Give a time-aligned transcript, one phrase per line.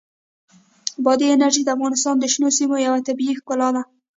[1.05, 3.81] بادي انرژي د افغانستان د شنو سیمو یوه طبیعي ښکلا ده.